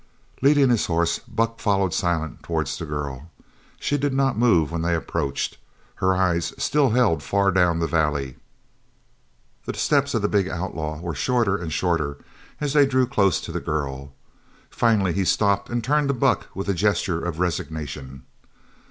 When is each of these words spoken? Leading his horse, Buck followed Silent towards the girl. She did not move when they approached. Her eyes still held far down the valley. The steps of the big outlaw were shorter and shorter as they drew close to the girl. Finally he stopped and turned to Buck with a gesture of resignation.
Leading 0.41 0.71
his 0.71 0.87
horse, 0.87 1.19
Buck 1.19 1.59
followed 1.59 1.93
Silent 1.93 2.41
towards 2.41 2.75
the 2.75 2.87
girl. 2.87 3.29
She 3.79 3.99
did 3.99 4.15
not 4.15 4.35
move 4.35 4.71
when 4.71 4.81
they 4.81 4.95
approached. 4.95 5.59
Her 5.97 6.15
eyes 6.15 6.55
still 6.57 6.89
held 6.89 7.21
far 7.21 7.51
down 7.51 7.77
the 7.77 7.85
valley. 7.85 8.37
The 9.65 9.75
steps 9.77 10.15
of 10.15 10.23
the 10.23 10.27
big 10.27 10.49
outlaw 10.49 10.99
were 10.99 11.13
shorter 11.13 11.55
and 11.55 11.71
shorter 11.71 12.17
as 12.59 12.73
they 12.73 12.87
drew 12.87 13.05
close 13.05 13.39
to 13.41 13.51
the 13.51 13.59
girl. 13.61 14.11
Finally 14.71 15.13
he 15.13 15.23
stopped 15.23 15.69
and 15.69 15.83
turned 15.83 16.07
to 16.07 16.15
Buck 16.15 16.47
with 16.55 16.67
a 16.67 16.73
gesture 16.73 17.23
of 17.23 17.39
resignation. 17.39 18.23